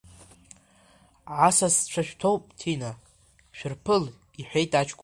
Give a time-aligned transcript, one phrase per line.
[1.47, 2.91] Асасцәа шәҭоуп Ҭина,
[3.57, 4.03] шәырԥыл,—
[4.39, 4.99] иҳәеит аҷкәын.